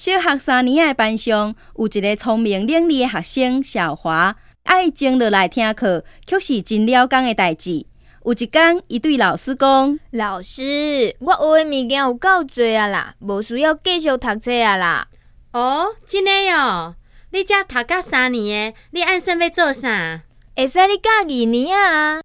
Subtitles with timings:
[0.00, 7.84] 小学三年的班上，有一个聪明伶俐的学生小华，爱静落来听课，却是真了工的代志。
[8.24, 15.08] 有一天，伊对老师讲：“老师，我学的物件有够多啊啦，无需要继续读册啊啦。”
[15.52, 16.94] 哦，真的哟！
[17.32, 20.22] 你才读到三年的，你按算要做啥？
[20.56, 22.22] 会使你教二年啊？